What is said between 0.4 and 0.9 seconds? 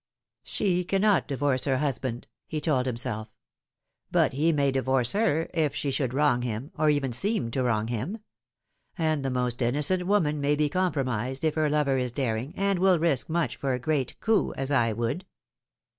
"She